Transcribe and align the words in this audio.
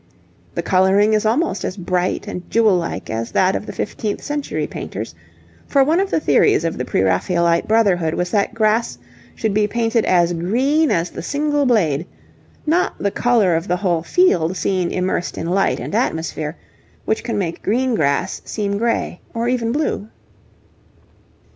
The 0.55 0.63
colouring 0.63 1.13
is 1.13 1.27
almost 1.27 1.63
as 1.63 1.77
bright 1.77 2.25
and 2.25 2.49
jewel 2.49 2.75
like 2.75 3.11
as 3.11 3.29
that 3.33 3.55
of 3.55 3.67
the 3.67 3.71
fifteenth 3.71 4.23
century 4.23 4.65
painters, 4.65 5.13
for 5.67 5.83
one 5.83 5.99
of 5.99 6.09
the 6.09 6.19
theories 6.19 6.65
of 6.65 6.79
the 6.79 6.85
Pre 6.85 7.01
Raphaelite 7.03 7.67
Brotherhood 7.67 8.15
was 8.15 8.31
that 8.31 8.55
grass 8.55 8.97
should 9.35 9.53
be 9.53 9.67
painted 9.67 10.03
as 10.05 10.33
green 10.33 10.89
as 10.89 11.11
the 11.11 11.21
single 11.21 11.67
blade 11.67 12.07
not 12.65 12.97
the 12.97 13.11
colour 13.11 13.55
of 13.55 13.67
the 13.67 13.77
whole 13.77 14.01
field 14.01 14.57
seen 14.57 14.89
immersed 14.89 15.37
in 15.37 15.45
light 15.47 15.79
and 15.79 15.93
atmosphere, 15.93 16.57
which 17.05 17.23
can 17.23 17.37
make 17.37 17.61
green 17.61 17.93
grass 17.93 18.41
seem 18.43 18.79
gray 18.79 19.21
or 19.35 19.47
even 19.49 19.71
blue. 19.71 20.09